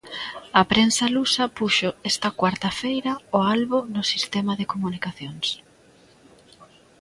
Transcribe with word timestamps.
A 0.61 0.63
prensa 0.71 1.05
lusa 1.15 1.43
puxo 1.57 1.89
esta 2.11 2.29
cuarta 2.39 2.69
feira 2.81 3.13
o 3.37 3.39
albo 3.55 3.77
no 3.93 4.03
sistema 4.13 4.53
de 4.59 4.69
comunicacións. 4.73 5.47